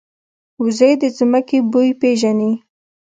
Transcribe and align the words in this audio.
وزې 0.61 0.91
د 1.01 1.03
ځمکې 1.17 1.59
بوی 1.71 1.89
پېژني 2.01 2.51